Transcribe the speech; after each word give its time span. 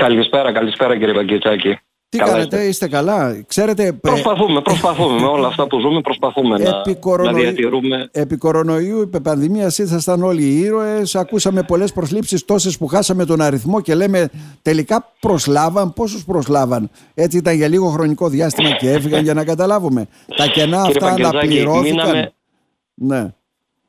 Καλησπέρα, 0.00 0.52
καλησπέρα 0.52 0.98
κύριε 0.98 1.14
Παγκετσάκη. 1.14 1.78
Τι 2.08 2.18
Καλά 2.18 2.30
κάνετε, 2.30 2.56
είστε. 2.56 2.68
είστε 2.68 2.88
καλά; 2.88 3.42
Ξέρετε, 3.46 3.92
προσπαθούμε, 3.92 4.60
προσπαθούμε 4.60 5.20
με 5.20 5.26
όλα 5.26 5.46
αυτά 5.46 5.66
που 5.66 5.80
ζούμε, 5.80 6.00
προσπαθούμε 6.00 6.54
επί 6.54 6.98
να, 7.06 7.22
να 7.22 7.32
διατηρούμε. 7.32 8.08
Επί 8.12 8.36
κορονοϊού, 8.36 9.00
επί 9.00 9.20
πανδημίας 9.20 9.78
ήσασταν 9.78 10.22
όλοι 10.22 10.42
οι 10.42 10.58
ήρωες. 10.58 11.14
Ακούσαμε 11.14 11.62
πολλές 11.62 11.92
προσλήψεις, 11.92 12.44
τόσες 12.44 12.78
που 12.78 12.86
χάσαμε 12.86 13.24
τον 13.24 13.40
αριθμό 13.40 13.80
και 13.80 13.94
λέμε 13.94 14.28
τελικά 14.62 15.12
προσλάβαν. 15.20 15.92
Πόσους 15.92 16.24
προσλάβαν. 16.24 16.90
Έτσι 17.14 17.36
ήταν 17.36 17.54
για 17.54 17.68
λίγο 17.68 17.88
χρονικό 17.88 18.28
διάστημα 18.28 18.70
και 18.70 18.90
έφυγαν 18.90 19.22
για 19.22 19.34
να 19.34 19.44
καταλάβουμε. 19.44 20.06
Τα 20.36 20.46
κενά 20.46 20.82
αυτά 20.82 21.06
αναπληρώθηκαν. 21.06 21.82
Μείναμε, 21.82 22.32
ναι. 22.94 23.32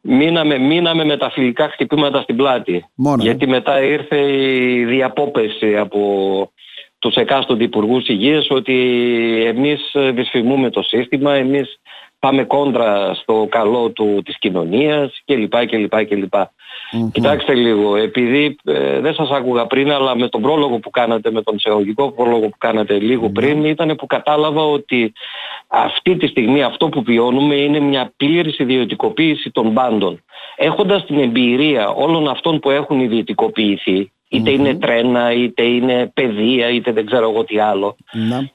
Μείναμε, 0.01 0.57
μείναμε 0.57 1.03
με 1.03 1.17
τα 1.17 1.29
φιλικά 1.29 1.69
χτυπήματα 1.69 2.21
στην 2.21 2.35
πλάτη. 2.35 2.85
Μόνο. 2.95 3.23
Γιατί 3.23 3.47
μετά 3.47 3.83
ήρθε 3.83 4.17
η 4.17 4.85
διαπόπεση 4.85 5.77
από 5.77 6.51
τους 6.99 7.15
εκάστοτε 7.15 7.63
υπουργούς 7.63 8.07
υγείας 8.07 8.47
ότι 8.49 8.73
εμείς 9.45 9.91
δυσφημούμε 10.13 10.69
το 10.69 10.81
σύστημα, 10.81 11.33
εμείς 11.33 11.79
πάμε 12.19 12.43
κόντρα 12.43 13.13
στο 13.13 13.47
καλό 13.51 13.89
του, 13.89 14.21
της 14.25 14.39
κοινωνίας 14.39 15.21
κλπ. 15.25 15.65
κλπ, 15.65 16.05
κλπ. 16.05 16.33
Mm-hmm. 16.91 17.11
Κοιτάξτε 17.11 17.53
λίγο, 17.53 17.95
επειδή 17.95 18.55
ε, 18.63 18.99
δεν 18.99 19.13
σας 19.13 19.29
άκουγα 19.29 19.67
πριν, 19.67 19.91
αλλά 19.91 20.15
με 20.15 20.29
τον 20.29 20.41
πρόλογο 20.41 20.79
που 20.79 20.89
κάνατε, 20.89 21.31
με 21.31 21.41
τον 21.41 21.55
εισαγωγικό 21.55 22.11
πρόλογο 22.11 22.49
που 22.49 22.57
κάνατε 22.57 22.99
λίγο 22.99 23.29
πριν, 23.29 23.65
ήταν 23.65 23.95
που 23.95 24.05
κατάλαβα 24.05 24.63
ότι 24.63 25.13
αυτή 25.67 26.15
τη 26.15 26.27
στιγμή 26.27 26.63
αυτό 26.63 26.89
που 26.89 27.03
βιώνουμε 27.03 27.55
είναι 27.55 27.79
μια 27.79 28.13
πλήρης 28.17 28.59
ιδιωτικοποίηση 28.59 29.51
των 29.51 29.73
πάντων. 29.73 30.23
Έχοντας 30.55 31.05
την 31.05 31.19
εμπειρία 31.19 31.89
όλων 31.89 32.27
αυτών 32.27 32.59
που 32.59 32.69
έχουν 32.69 32.99
ιδιωτικοποιηθεί, 32.99 34.11
είτε 34.29 34.51
είναι 34.51 34.75
τρένα, 34.75 35.31
είτε 35.31 35.63
είναι 35.63 36.11
παιδεία, 36.13 36.69
είτε 36.69 36.91
δεν 36.91 37.05
ξέρω 37.05 37.29
εγώ 37.29 37.43
τι 37.43 37.59
άλλο. 37.59 37.95
Ναι. 38.11 38.49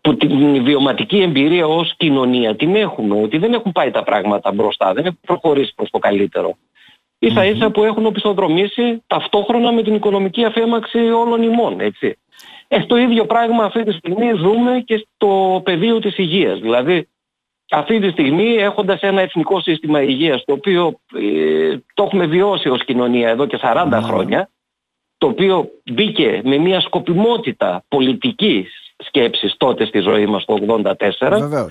Που 0.00 0.16
την 0.16 0.64
βιωματική 0.64 1.20
εμπειρία 1.20 1.66
ως 1.66 1.94
κοινωνία 1.96 2.56
την 2.56 2.76
έχουμε, 2.76 3.22
ότι 3.22 3.38
δεν 3.38 3.52
έχουν 3.52 3.72
πάει 3.72 3.90
τα 3.90 4.02
πράγματα 4.02 4.52
μπροστά, 4.52 4.92
δεν 4.92 5.04
έχουν 5.04 5.18
προχωρήσει 5.26 5.72
προς 5.74 5.90
το 5.90 5.98
καλύτερο. 5.98 6.56
Ίσα 7.18 7.44
ίσα 7.44 7.70
που 7.70 7.84
έχουν 7.84 8.06
οπισθοδρομήσει 8.06 9.02
ταυτόχρονα 9.06 9.72
με 9.72 9.82
την 9.82 9.94
οικονομική 9.94 10.44
αφέμαξη 10.44 10.98
όλων 10.98 11.42
ημών, 11.42 11.80
έτσι. 11.80 12.18
Ε, 12.68 12.84
το 12.84 12.96
ίδιο 12.96 13.26
πράγμα 13.26 13.64
αυτή 13.64 13.82
τη 13.82 13.92
στιγμή 13.92 14.32
ζούμε 14.36 14.82
και 14.86 15.06
στο 15.14 15.60
πεδίο 15.64 15.98
της 15.98 16.18
υγείας. 16.18 16.60
Δηλαδή, 16.60 17.08
αυτή 17.70 18.00
τη 18.00 18.10
στιγμή 18.10 18.54
έχοντας 18.54 19.00
ένα 19.00 19.20
εθνικό 19.20 19.60
σύστημα 19.60 20.02
υγείας, 20.02 20.44
το 20.44 20.52
οποίο 20.52 21.00
ε, 21.14 21.76
το 21.94 22.02
έχουμε 22.02 22.26
βιώσει 22.26 22.68
ως 22.68 22.84
κοινωνία 22.84 23.28
εδώ 23.28 23.46
και 23.46 23.58
40 23.62 24.00
χρόνια, 24.02 24.50
το 25.18 25.26
οποίο 25.26 25.68
μπήκε 25.92 26.40
με 26.44 26.56
μια 26.56 26.80
σκοπιμότητα 26.80 27.84
πολιτικής 27.88 28.94
σκέψης 28.96 29.54
τότε 29.56 29.86
στη 29.86 29.98
ζωή 29.98 30.26
μας 30.26 30.44
το 30.44 30.82
1984 31.18 31.68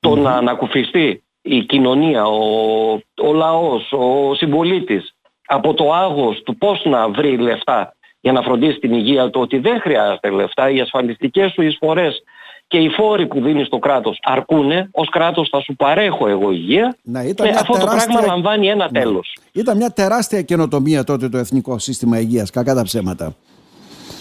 το 0.00 0.16
να 0.16 0.30
ανακουφιστεί 0.30 1.24
η 1.46 1.64
κοινωνία, 1.64 2.24
ο, 2.24 2.92
ο 3.22 3.32
λαός, 3.32 3.92
ο 3.92 4.34
συμπολίτης 4.34 5.14
από 5.46 5.74
το 5.74 5.92
άγος 5.92 6.42
του 6.42 6.56
πώς 6.56 6.82
να 6.84 7.08
βρει 7.08 7.36
λεφτά 7.36 7.94
για 8.20 8.32
να 8.32 8.42
φροντίσει 8.42 8.78
την 8.78 8.92
υγεία 8.92 9.30
του 9.30 9.40
ότι 9.40 9.58
δεν 9.58 9.80
χρειάζεται 9.80 10.30
λεφτά, 10.30 10.70
οι 10.70 10.80
ασφαλιστικές 10.80 11.52
σου 11.52 11.62
εισφορές 11.62 12.22
και 12.66 12.78
οι 12.78 12.88
φόροι 12.88 13.26
που 13.26 13.40
δίνεις 13.40 13.66
στο 13.66 13.78
κράτος 13.78 14.18
αρκούνε, 14.22 14.88
ως 14.92 15.08
κράτος 15.08 15.48
θα 15.48 15.60
σου 15.60 15.76
παρέχω 15.76 16.28
εγώ 16.28 16.50
υγεία. 16.50 16.96
Να, 17.02 17.22
ήταν 17.22 17.46
και 17.46 17.54
αυτό 17.54 17.72
τεράστια... 17.72 18.06
το 18.06 18.12
πράγμα 18.12 18.32
λαμβάνει 18.32 18.68
ένα 18.68 18.88
ναι. 18.90 19.00
τέλος. 19.00 19.36
Ήταν 19.52 19.76
μια 19.76 19.90
τεράστια 19.90 20.42
καινοτομία 20.42 21.04
τότε 21.04 21.28
το 21.28 21.38
Εθνικό 21.38 21.78
Σύστημα 21.78 22.20
Υγείας, 22.20 22.50
κακά 22.50 22.74
τα 22.74 22.82
ψέματα. 22.82 23.34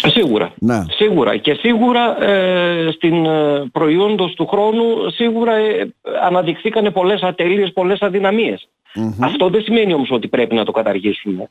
Σίγουρα. 0.10 0.54
Να. 0.60 0.86
Σίγουρα. 0.90 1.38
Και 1.38 1.54
σίγουρα 1.54 2.24
ε, 2.24 2.92
στην 2.92 3.26
ε, 3.26 3.64
προϊόντος 3.72 4.34
του 4.34 4.48
χρόνου 4.48 5.10
σίγουρα 5.10 5.56
ε, 5.56 5.94
αναδειχθήκαν 6.22 6.94
πολλές 6.94 7.22
ατέλειες, 7.22 7.74
πολλές 7.74 8.02
Αυτό 9.20 9.50
δεν 9.50 9.62
σημαίνει 9.62 9.94
όμως 9.94 10.12
ότι 10.12 10.28
πρέπει 10.28 10.56
να 10.56 10.66
το 10.66 10.72
καταργήσουμε. 10.72 11.50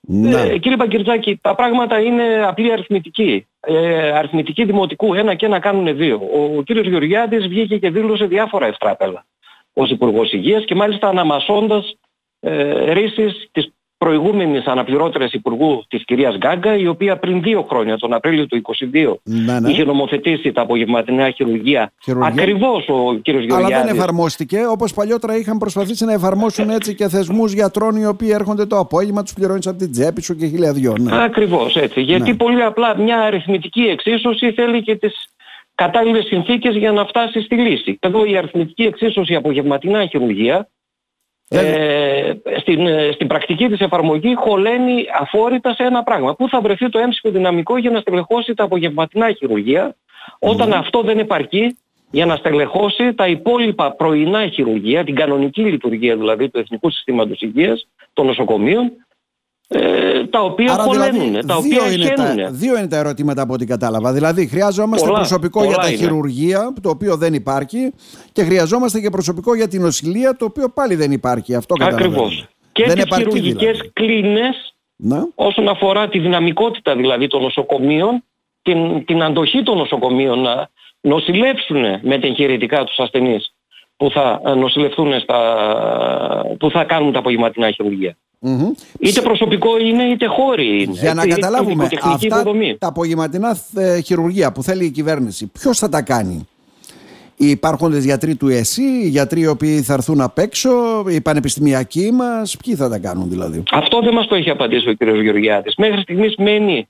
Ναι. 0.00 0.40
Ε, 0.40 0.58
κύριε 0.58 0.76
Παγκυρτζάκη, 0.76 1.38
τα 1.42 1.54
πράγματα 1.54 2.00
είναι 2.00 2.44
απλή 2.46 2.72
αριθμητική. 2.72 3.46
Ε, 3.60 4.10
αριθμητική 4.10 4.64
δημοτικού, 4.64 5.14
ένα 5.14 5.34
και 5.34 5.46
ένα 5.46 5.58
κάνουν 5.58 5.96
δύο. 5.96 6.20
Ο, 6.34 6.56
ο 6.58 6.62
κύριος 6.62 6.86
Γεωργιάδης 6.86 7.46
βγήκε 7.46 7.78
και 7.78 7.90
δήλωσε 7.90 8.24
διάφορα 8.24 8.66
ευτράπελα 8.66 9.24
ως 9.72 9.90
Υπουργός 9.90 10.32
Υγείας 10.32 10.64
και 10.64 10.74
μάλιστα 10.74 11.08
αναμασώντας 11.08 11.98
ε, 12.40 12.92
ρίσεις 12.92 13.48
της 13.52 13.72
προηγούμενης 13.98 14.66
αναπληρώτριας 14.66 15.32
Υπουργού 15.32 15.84
της 15.88 16.04
κυρίας 16.04 16.36
Γκάγκα, 16.36 16.76
η 16.76 16.86
οποία 16.86 17.18
πριν 17.18 17.42
δύο 17.42 17.62
χρόνια, 17.62 17.96
τον 17.96 18.12
Απρίλιο 18.12 18.46
του 18.46 18.62
2022, 18.92 19.18
ναι, 19.22 19.60
ναι. 19.60 19.70
είχε 19.70 19.84
νομοθετήσει 19.84 20.52
τα 20.52 20.62
απογευματινά 20.62 21.30
χειρουργία. 21.30 21.92
χειρουργία. 22.02 22.28
Ακριβώς 22.28 22.88
ο 22.88 23.14
κύριος 23.22 23.44
Γεωργιάδης. 23.44 23.76
Αλλά 23.76 23.86
δεν 23.86 23.96
εφαρμόστηκε, 23.96 24.66
όπως 24.66 24.94
παλιότερα 24.94 25.36
είχαν 25.36 25.58
προσπαθήσει 25.58 26.04
να 26.04 26.12
εφαρμόσουν 26.12 26.70
έτσι 26.70 26.94
και 26.94 27.08
θεσμούς 27.08 27.52
γιατρών 27.52 27.96
οι 27.96 28.06
οποίοι 28.06 28.30
έρχονται 28.32 28.66
το 28.66 28.78
απόγευμα, 28.78 29.22
τους 29.22 29.32
πληρώνεις 29.32 29.66
από 29.66 29.78
την 29.78 29.90
τσέπη 29.90 30.22
σου 30.22 30.36
και 30.36 30.46
χιλιαδιό. 30.46 30.94
Ναι. 31.00 31.22
Ακριβώς 31.22 31.76
έτσι. 31.76 32.00
Γιατί 32.00 32.30
ναι. 32.30 32.36
πολύ 32.36 32.62
απλά 32.62 32.98
μια 32.98 33.20
αριθμητική 33.20 33.82
εξίσωση 33.82 34.52
θέλει 34.52 34.82
και 34.82 34.96
τις 34.96 35.28
κατάλληλες 35.74 36.24
συνθήκες 36.24 36.76
για 36.76 36.92
να 36.92 37.04
φτάσει 37.04 37.40
στη 37.42 37.54
λύση. 37.54 37.98
Εδώ 38.00 38.24
η 38.24 38.36
αριθμητική 38.36 38.82
εξίσωση 38.82 39.34
απογευματινά 39.34 40.06
χειρουργία 40.06 40.68
ε, 41.48 42.32
στην, 42.60 42.86
ε, 42.86 43.10
στην 43.12 43.26
πρακτική 43.26 43.68
της 43.68 43.80
εφαρμογή 43.80 44.34
χωλαίνει 44.34 45.04
αφόρητα 45.20 45.74
σε 45.74 45.82
ένα 45.82 46.02
πράγμα. 46.02 46.34
Πού 46.34 46.48
θα 46.48 46.60
βρεθεί 46.60 46.88
το 46.88 46.98
έμψυχο 46.98 47.30
δυναμικό 47.30 47.78
για 47.78 47.90
να 47.90 48.00
στελεχώσει 48.00 48.54
τα 48.54 48.64
απογευματινά 48.64 49.32
χειρουργία 49.32 49.96
όταν 50.38 50.72
αυτό 50.72 51.02
δεν 51.02 51.18
επαρκεί 51.18 51.76
για 52.10 52.26
να 52.26 52.36
στελεχώσει 52.36 53.14
τα 53.14 53.26
υπόλοιπα 53.26 53.92
πρωινά 53.92 54.46
χειρουργία, 54.46 55.04
την 55.04 55.14
κανονική 55.14 55.62
λειτουργία 55.62 56.16
δηλαδή 56.16 56.48
του 56.48 56.58
Εθνικού 56.58 56.90
Συστήματος 56.90 57.40
Υγείας, 57.40 57.88
των 58.12 58.26
νοσοκομείων 58.26 58.92
ε, 59.70 60.26
τα 60.26 60.40
οποία 60.40 60.72
Άρα, 60.72 60.84
δηλαδή, 60.90 61.46
τα 61.46 61.56
οποία 61.56 61.82
δύο 61.82 61.92
είναι 61.92 62.08
τα, 62.08 62.50
δύο 62.50 62.78
είναι 62.78 62.88
τα 62.88 62.96
ερωτήματα 62.96 63.42
από 63.42 63.52
ό,τι 63.52 63.66
κατάλαβα. 63.66 64.12
Δηλαδή 64.12 64.46
χρειάζομαστε 64.46 65.10
προσωπικό 65.10 65.64
για 65.64 65.76
τα 65.76 65.88
χειρουργία, 65.88 66.72
το 66.82 66.88
οποίο 66.88 67.16
δεν 67.16 67.34
υπάρχει 67.34 67.92
και 68.32 68.42
χρειαζόμαστε 68.42 69.00
και 69.00 69.10
προσωπικό 69.10 69.54
για 69.54 69.68
την 69.68 69.82
νοσηλεία, 69.82 70.36
το 70.36 70.44
οποίο 70.44 70.68
πάλι 70.68 70.94
δεν 70.94 71.12
υπάρχει. 71.12 71.54
Αυτό 71.54 71.74
Ακριβώς. 71.80 72.46
Και 72.72 72.84
δεν 72.86 72.96
τις 72.96 73.16
χειρουργικές 73.16 73.70
δηλαδή. 73.70 73.90
κλίνες 73.92 74.74
όσον 75.34 75.68
αφορά 75.68 76.08
τη 76.08 76.18
δυναμικότητα 76.18 76.96
δηλαδή 76.96 77.26
των 77.26 77.42
νοσοκομείων, 77.42 78.24
την, 78.62 79.04
την 79.04 79.22
αντοχή 79.22 79.62
των 79.62 79.76
νοσοκομείων 79.76 80.40
να 80.40 80.70
νοσηλεύσουν 81.00 81.80
με 81.80 82.18
την 82.18 82.30
εγχειρητικά 82.30 82.84
τους 82.84 82.98
ασθενείς 82.98 83.52
που 83.98 84.10
θα 84.10 84.40
νοσηλευτούν 84.56 85.20
στα, 85.20 85.38
που 86.58 86.70
θα 86.70 86.84
κάνουν 86.84 87.12
τα 87.12 87.18
απογευματινά 87.18 87.70
χειρουργία. 87.70 88.16
Mm-hmm. 88.42 88.98
Είτε 88.98 89.20
προσωπικό 89.20 89.78
είναι 89.78 90.02
είτε 90.02 90.26
χώροι 90.26 90.82
είναι. 90.82 90.92
Για 90.92 91.14
να 91.14 91.26
καταλάβουμε 91.26 91.88
αυτά 92.02 92.42
τα 92.78 92.88
απογευματινά 92.88 93.56
ε, 93.76 94.00
χειρουργία 94.00 94.52
που 94.52 94.62
θέλει 94.62 94.84
η 94.84 94.90
κυβέρνηση, 94.90 95.46
ποιος 95.46 95.78
θα 95.78 95.88
τα 95.88 96.02
κάνει; 96.02 96.48
Οι 97.36 97.50
υπάρχοντες 97.50 98.04
γιατροί 98.04 98.34
του 98.34 98.48
ΕΣΥ, 98.48 98.82
οι 98.82 99.08
γιατροί 99.08 99.40
οι 99.40 99.46
οποίοι 99.46 99.82
θα 99.82 99.92
έρθουν 99.92 100.20
απ' 100.20 100.38
έξω, 100.38 100.70
οι 101.08 101.20
πανεπιστημιακοί 101.20 102.10
μας, 102.12 102.56
ποιοι 102.64 102.74
θα 102.74 102.88
τα 102.88 102.98
κάνουν 102.98 103.28
δηλαδή; 103.30 103.62
Αυτό 103.72 104.00
δεν 104.00 104.14
μας 104.14 104.26
το 104.26 104.34
έχει 104.34 104.50
απαντήσει 104.50 104.88
ο 104.88 104.94
κ. 104.94 105.02
Γεωργιάδης. 105.02 105.74
Μέχρι 105.76 106.00
στιγμής 106.00 106.34
μένει 106.36 106.88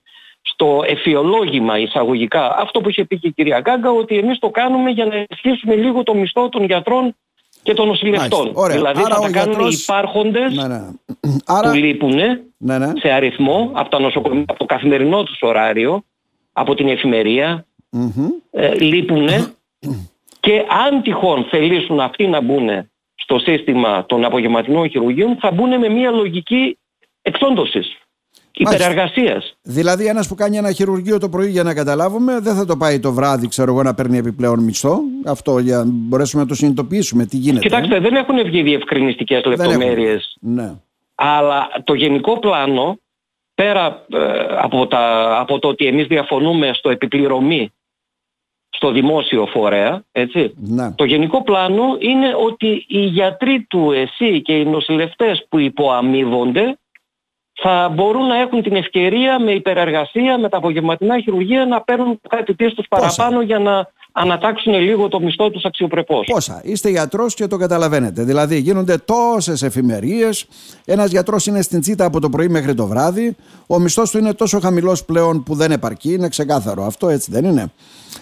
στο 0.53 0.83
εφιολόγημα 0.87 1.79
εισαγωγικά 1.79 2.57
αυτό 2.59 2.81
που 2.81 2.89
είχε 2.89 3.05
πει 3.05 3.19
και 3.19 3.29
η 3.29 3.33
κυρία 3.33 3.61
Γκάγκα 3.61 3.91
ότι 3.91 4.19
εμείς 4.19 4.39
το 4.39 4.51
κάνουμε 4.51 4.91
για 4.91 5.05
να 5.05 5.15
ενισχύσουμε 5.15 5.75
λίγο 5.75 6.03
το 6.03 6.15
μισθό 6.15 6.49
των 6.49 6.65
γιατρών 6.65 7.15
και 7.63 7.75
των 7.75 7.87
νοσηλευτών. 7.87 8.53
Δηλαδή 8.71 9.03
Άρα 9.05 9.15
θα 9.15 9.21
τα 9.21 9.31
κάνουν 9.31 9.61
οι 9.61 9.77
υπάρχοντες 9.83 10.55
ναι, 10.55 10.67
ναι. 10.67 10.81
Άρα... 11.57 11.71
που 11.71 11.77
λείπουν 11.77 12.15
ναι, 12.59 12.79
ναι, 12.79 12.93
σε 12.97 13.11
αριθμό 13.11 13.71
από, 13.73 13.89
τα 13.89 14.01
νοσοκομεία, 14.01 14.45
από 14.47 14.59
το 14.59 14.65
καθημερινό 14.65 15.23
τους 15.23 15.39
ωράριο, 15.41 16.05
από 16.53 16.75
την 16.75 16.89
εφημερία, 16.89 17.67
mm-hmm. 17.93 18.29
ε, 18.51 18.75
λείπουν 18.75 19.29
και 20.41 20.65
αν 20.87 21.03
τυχόν 21.03 21.45
θελήσουν 21.45 22.01
αυτοί 22.01 22.27
να 22.27 22.41
μπουν 22.41 22.69
στο 23.15 23.39
σύστημα 23.39 24.07
των 24.07 24.25
απογευματινών 24.25 24.91
χειρουργείων 24.91 25.37
θα 25.41 25.51
μπουν 25.51 25.79
με 25.79 25.89
μια 25.89 26.11
λογική 26.11 26.79
εξόντωσης 27.23 27.99
υπερεργασία. 28.59 29.43
Δηλαδή, 29.63 30.07
ένας 30.07 30.29
που 30.29 30.35
κάνει 30.35 30.57
ένα 30.57 30.73
χειρουργείο 30.73 31.19
το 31.19 31.29
πρωί 31.29 31.51
για 31.51 31.63
να 31.63 31.75
καταλάβουμε, 31.75 32.41
δεν 32.41 32.55
θα 32.55 32.65
το 32.65 32.77
πάει 32.77 33.01
το 33.01 33.13
βράδυ, 33.13 33.49
ξέρω 33.49 33.73
εγώ, 33.73 33.83
να 33.83 33.95
παίρνει 33.95 34.19
επιπλέον 34.19 34.63
μισθό. 34.63 35.01
Αυτό 35.27 35.59
για 35.59 35.77
να 35.77 35.85
μπορέσουμε 35.87 36.43
να 36.43 36.49
το 36.49 36.55
συνειδητοποιήσουμε. 36.55 37.27
Τι 37.27 37.37
γίνεται. 37.37 37.61
Κοιτάξτε, 37.61 38.01
δεν 38.01 38.15
έχουν 38.15 38.43
βγει 38.45 38.63
διευκρινιστικές 38.63 39.45
λεπτομέρειες. 39.45 40.37
Ναι. 40.41 40.73
Αλλά 41.15 41.69
το 41.85 41.95
γενικό 41.95 42.39
πλάνο, 42.39 42.99
πέρα 43.55 44.05
ε, 44.13 44.19
από, 44.59 44.87
τα, 44.87 45.35
από 45.41 45.59
το 45.59 45.69
ότι 45.69 45.87
εμείς 45.87 46.07
διαφωνούμε 46.07 46.71
στο 46.75 46.91
επιπληρωμή 46.91 47.73
στο 48.71 48.91
δημόσιο 48.91 49.47
φορέα, 49.47 50.03
έτσι. 50.13 50.55
Ναι. 50.57 50.93
Το 50.93 51.05
γενικό 51.05 51.43
πλάνο 51.43 51.97
είναι 51.99 52.35
ότι 52.47 52.85
οι 52.89 53.01
γιατροί 53.01 53.67
του 53.69 53.93
ΕΣΥ 53.93 54.43
και 54.43 54.53
οι 54.53 54.65
νοσηλευτές 54.65 55.47
που 55.49 55.59
υποαμείβονται 55.59 56.79
θα 57.61 57.89
μπορούν 57.89 58.27
να 58.27 58.41
έχουν 58.41 58.63
την 58.63 58.77
ευκαιρία 58.77 59.39
με 59.39 59.53
υπερεργασία, 59.53 60.39
με 60.39 60.49
τα 60.49 60.57
απογευματινά 60.57 61.21
χειρουργία 61.21 61.67
να 61.67 61.81
παίρνουν 61.81 62.21
κάτι 62.29 62.55
πίσω 62.55 62.75
τους 62.75 62.89
παραπάνω 62.89 63.43
για 63.43 63.59
να 63.59 63.89
ανατάξουν 64.21 64.75
λίγο 64.75 65.09
το 65.09 65.21
μισθό 65.21 65.51
τους 65.51 65.65
αξιοπρεπώς. 65.65 66.27
Πόσα; 66.33 66.61
Είστε 66.65 66.89
γιατρός 66.91 67.35
και 67.35 67.47
το 67.47 67.57
καταλαβαίνετε. 67.57 68.23
Δηλαδή 68.23 68.59
γίνονται 68.59 68.99
τόσες 68.99 69.63
εφημερίες. 69.63 70.47
Ένας 70.85 71.11
γιατρός 71.11 71.47
είναι 71.47 71.63
στην 71.63 71.81
τσίτα 71.81 72.05
από 72.05 72.21
το 72.21 72.29
πρωί 72.29 72.49
μέχρι 72.49 72.75
το 72.75 72.87
βράδυ. 72.87 73.37
Ο 73.67 73.79
μισθός 73.79 74.11
του 74.11 74.19
είναι 74.19 74.33
τόσο 74.33 74.61
χαμηλός 74.61 75.05
πλέον 75.05 75.43
που 75.43 75.55
δεν 75.55 75.73
επαρκεί. 75.73 76.13
Είναι 76.13 76.29
ξεκάθαρο. 76.29 76.85
Αυτό 76.85 77.09
έτσι 77.09 77.31
δεν 77.31 77.45
είναι; 77.45 77.73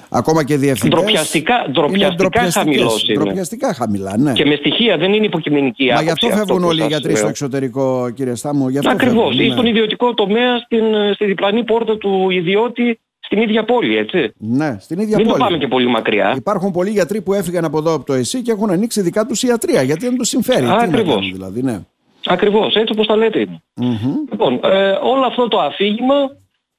Ακόμα 0.08 0.44
και 0.44 0.56
διευθυντές. 0.56 0.98
Ντροπιαστικά, 0.98 1.66
ντροπιαστικά 1.70 2.50
χαμηλός 2.50 3.08
είναι. 3.08 3.19
Ντροπιαστικά 3.19 3.75
χαμηλά, 3.75 4.16
ναι. 4.16 4.32
Και 4.32 4.44
με 4.44 4.54
στοιχεία 4.54 4.96
δεν 4.96 5.12
είναι 5.12 5.25
υποκειμενική 5.26 5.90
Μα 5.94 6.02
γι' 6.02 6.10
αυτό 6.10 6.28
φεύγουν 6.28 6.64
όλοι 6.64 6.82
οι 6.82 6.87
γιατροί 6.87 7.16
στο 7.16 7.28
εξωτερικό, 7.28 8.10
κύριε 8.14 8.34
Στάμου. 8.34 8.66
Ακριβώς. 8.84 9.38
Ή 9.38 9.46
ναι. 9.46 9.52
στον 9.52 9.66
ιδιωτικό 9.66 10.14
τομέα, 10.14 10.58
στην, 10.58 10.84
στη 11.14 11.25
διπλανή 11.25 11.64
πόρτα 11.64 11.99
του 11.99 12.31
ιδιώτη 12.31 13.00
στην 13.26 13.38
ίδια 13.38 13.64
πόλη, 13.64 13.96
έτσι. 13.96 14.32
Ναι, 14.37 14.76
στην 14.81 14.99
ίδια 14.99 15.17
Μην 15.17 15.26
πόλη. 15.26 15.38
Μην 15.38 15.46
πάμε 15.46 15.58
και 15.58 15.69
πολύ 15.69 15.87
μακριά. 15.87 16.34
Υπάρχουν 16.37 16.70
πολλοί 16.70 16.90
γιατροί 16.90 17.23
που 17.23 17.32
έφυγαν 17.32 17.64
από 17.64 17.78
εδώ 17.78 17.94
από 17.94 18.05
το 18.05 18.12
ΕΣΥ 18.12 18.43
και 18.43 18.50
έχουν 18.50 18.70
ανοίξει 18.70 19.00
δικά 19.00 19.26
τους 19.26 19.43
ιατρία. 19.43 19.82
Γιατί 19.82 20.06
δεν 20.06 20.17
τους 20.17 20.28
συμφέρει. 20.28 20.67
Ακριβώς. 20.69 21.31
Δηλαδή, 21.32 21.62
ναι. 21.62 21.78
Ακριβώς, 22.26 22.75
έτσι 22.75 22.93
όπως 22.93 23.06
τα 23.06 23.17
λέτε. 23.17 23.46
Mm-hmm. 23.81 24.31
Λοιπόν, 24.31 24.61
ε, 24.62 24.90
όλο 24.90 25.25
αυτό 25.26 25.49
το 25.49 25.61
αφήγημα 25.61 26.14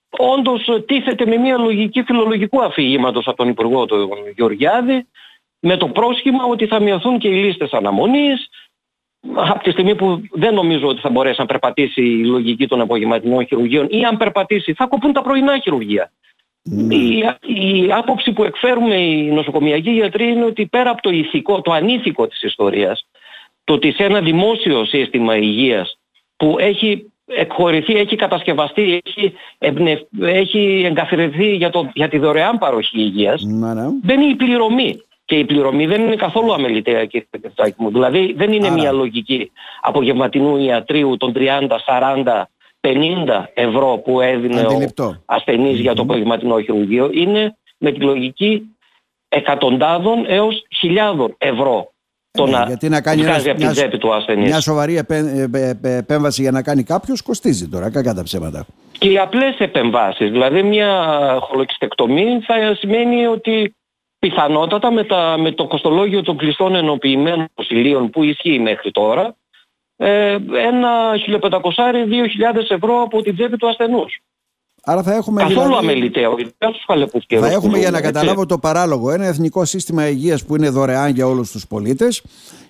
όντως 0.09 0.69
τίθεται 0.85 1.25
με 1.25 1.37
μια 1.37 1.57
λογική 1.57 2.01
φιλολογικού 2.01 2.63
αφήγηματος 2.63 3.27
από 3.27 3.37
τον 3.37 3.47
Υπουργό 3.47 3.85
του 3.85 4.09
Γεωργιάδη 4.35 5.07
με 5.59 5.77
το 5.77 5.87
πρόσχημα 5.87 6.43
ότι 6.43 6.67
θα 6.67 6.79
μειωθούν 6.79 7.17
και 7.19 7.27
οι 7.27 7.43
λίστες 7.43 7.71
αναμονής. 7.71 8.49
Από 9.35 9.63
τη 9.63 9.71
στιγμή 9.71 9.95
που 9.95 10.21
δεν 10.31 10.53
νομίζω 10.53 10.87
ότι 10.87 11.01
θα 11.01 11.09
μπορέσει 11.09 11.39
να 11.39 11.45
περπατήσει 11.45 12.01
η 12.01 12.25
λογική 12.25 12.67
των 12.67 12.81
απογευματινών 12.81 13.45
χειρουργείων 13.45 13.87
ή 13.89 14.05
αν 14.05 14.17
περπατήσει 14.17 14.73
θα 14.73 14.85
κοπούν 14.85 15.13
τα 15.13 15.21
πρωινά 15.21 15.59
χειρουργεία. 15.59 16.11
Mm. 16.71 16.93
Η, 16.93 17.17
η 17.53 17.91
άποψη 17.91 18.31
που 18.31 18.43
εκφέρουμε 18.43 18.95
οι 18.95 19.31
νοσοκομιακοί 19.31 19.89
γιατροί 19.89 20.27
είναι 20.27 20.45
ότι 20.45 20.65
πέρα 20.65 20.89
από 20.89 21.01
το 21.01 21.09
ηθικό, 21.09 21.61
το 21.61 21.71
ανήθικο 21.71 22.27
της 22.27 22.41
ιστορίας, 22.41 23.07
το 23.63 23.73
ότι 23.73 23.91
σε 23.91 24.03
ένα 24.03 24.21
δημόσιο 24.21 24.85
σύστημα 24.85 25.37
υγείας 25.37 25.99
που 26.37 26.55
έχει 26.59 27.11
εκχωρηθεί, 27.25 27.95
έχει 27.95 28.15
κατασκευαστεί, 28.15 29.01
έχει, 29.05 29.33
εμπνευ... 29.57 29.99
έχει 30.21 30.83
εγκαθιδρυθεί 30.85 31.55
για, 31.55 31.69
το... 31.69 31.91
για 31.93 32.09
τη 32.09 32.17
δωρεάν 32.17 32.57
παροχή 32.57 32.99
υγείας, 32.99 33.41
mm, 33.41 33.73
ναι. 33.75 33.87
μπαίνει 34.03 34.25
η 34.25 34.35
πληρωμή. 34.35 35.01
Και 35.25 35.35
η 35.35 35.45
πληρωμή 35.45 35.85
δεν 35.85 36.01
είναι 36.01 36.15
καθόλου 36.15 36.53
αμεληταία, 36.53 37.05
κύριε 37.05 37.27
Πετρετάκη 37.29 37.75
μου. 37.77 37.91
Δηλαδή 37.91 38.33
δεν 38.37 38.51
είναι 38.51 38.69
μια 38.69 38.91
λογική 38.91 39.51
απογευματινού 39.81 40.57
ιατρίου 40.57 41.17
των 41.17 41.33
30, 41.35 41.67
40, 42.23 42.43
50 42.87 43.45
ευρώ 43.53 44.01
που 44.03 44.21
έδινε 44.21 44.59
Αντιληπτό. 44.59 45.05
ο 45.05 45.23
ασθενης 45.25 45.79
για 45.79 45.93
το 45.93 46.01
απογευματινό 46.01 46.61
χειρουργείο. 46.61 47.09
Είναι 47.13 47.57
με 47.77 47.91
τη 47.91 47.99
λογική 47.99 48.77
εκατοντάδων 49.27 50.25
έως 50.27 50.65
χιλιάδων 50.79 51.35
ευρώ 51.37 51.91
το 52.37 52.43
ε, 52.47 52.49
να, 52.49 52.63
γιατί 52.67 52.89
να 52.89 53.01
κάνει 53.01 53.21
βγάζει 53.21 53.49
από 53.49 53.59
την 53.59 53.71
τσέπη 53.71 53.97
του 53.97 54.13
ασθενής. 54.13 54.49
Μια 54.49 54.61
σοβαρή 54.61 54.97
ε, 54.97 55.03
ε, 55.53 55.97
επέμβαση 55.97 56.41
για 56.41 56.51
να 56.51 56.61
κάνει 56.61 56.83
κάποιος 56.83 57.21
κοστίζει 57.21 57.67
τώρα, 57.67 57.89
κακά 57.89 58.13
τα 58.13 58.23
ψέματα. 58.23 58.65
Και 58.97 59.09
οι 59.09 59.17
απλές 59.17 59.57
επεμβάσεις, 59.57 60.31
δηλαδή 60.31 60.63
μια 60.63 60.89
χολοκιστεκτομή 61.41 62.39
θα 62.45 62.75
σημαίνει 62.75 63.25
ότι 63.25 63.75
πιθανότατα 64.19 64.91
με, 64.91 65.03
τα, 65.03 65.35
με 65.39 65.51
το 65.51 65.67
κοστολόγιο 65.67 66.21
των 66.21 66.37
κλειστών 66.37 66.75
ενοποιημένων 66.75 67.47
οσυλίων 67.53 68.09
που 68.09 68.23
ισχύει 68.23 68.59
μέχρι 68.59 68.91
τώρα 68.91 69.35
ε, 69.97 70.37
ένα 70.67 71.13
1500-2000 71.41 71.51
ευρώ 72.69 73.01
από 73.01 73.21
την 73.21 73.35
τσέπη 73.35 73.57
του 73.57 73.69
ασθενούς. 73.69 74.21
Άρα 74.89 75.03
θα 75.03 75.13
έχουμε 75.13 75.41
Καθόλου 75.41 75.61
δηλαδή... 75.61 75.87
αμεληταίο, 75.87 76.35
Θα 77.39 77.47
έχουμε 77.47 77.77
για 77.77 77.91
να 77.91 78.01
καταλάβω 78.01 78.45
το 78.45 78.57
παράλογο 78.57 79.11
ένα 79.11 79.25
εθνικό 79.25 79.65
σύστημα 79.65 80.07
υγείας 80.07 80.45
που 80.45 80.55
είναι 80.55 80.69
δωρεάν 80.69 81.11
για 81.11 81.27
όλους 81.27 81.51
τους 81.51 81.67
πολίτες 81.67 82.21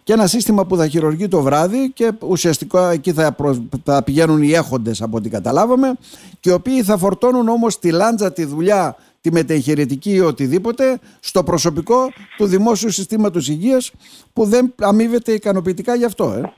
και 0.03 0.13
ένα 0.13 0.27
σύστημα 0.27 0.65
που 0.65 0.75
θα 0.75 0.87
χειρουργεί 0.87 1.27
το 1.27 1.41
βράδυ 1.41 1.91
και 1.93 2.11
ουσιαστικά 2.27 2.91
εκεί 2.91 3.13
θα, 3.13 3.35
θα 3.83 4.03
πηγαίνουν 4.03 4.41
οι 4.41 4.51
έχοντες 4.51 5.01
από 5.01 5.17
ό,τι 5.17 5.29
καταλάβαμε 5.29 5.93
και 6.39 6.49
οι 6.49 6.53
οποίοι 6.53 6.83
θα 6.83 6.97
φορτώνουν 6.97 7.47
όμως 7.47 7.79
τη 7.79 7.91
λάντζα, 7.91 8.33
τη 8.33 8.45
δουλειά, 8.45 8.95
τη 9.21 9.31
μετεγχειρητική 9.31 10.11
ή 10.11 10.19
οτιδήποτε 10.19 10.99
στο 11.19 11.43
προσωπικό 11.43 12.11
του 12.37 12.45
δημόσιου 12.45 12.91
συστήματος 12.91 13.47
υγείας 13.47 13.91
που 14.33 14.45
δεν 14.45 14.73
αμείβεται 14.81 15.31
ικανοποιητικά 15.31 15.95
γι' 15.95 16.05
αυτό. 16.05 16.31
Ε. 16.31 16.53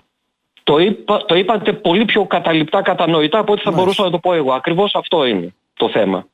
Το, 0.69 0.77
είπα, 0.77 1.25
το 1.25 1.35
είπατε 1.35 1.73
πολύ 1.73 2.05
πιο 2.05 2.25
καταληπτά 2.25 2.81
κατανοητά 2.81 3.39
από 3.39 3.51
ό,τι 3.51 3.61
θα 3.61 3.71
μπορούσα 3.71 4.03
να 4.03 4.09
το 4.09 4.19
πω 4.19 4.33
εγώ. 4.33 4.53
Ακριβώς 4.53 4.95
αυτό 4.95 5.25
είναι 5.25 5.53
το 5.73 5.89
θέμα. 5.89 6.27